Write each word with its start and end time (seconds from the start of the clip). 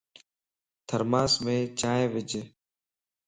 ٿرماس 0.87 1.31
مَ 1.43 1.45
چائي 1.79 2.05
وج 2.13 2.31